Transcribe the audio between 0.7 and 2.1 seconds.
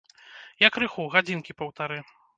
крыху, гадзінкі паўтары.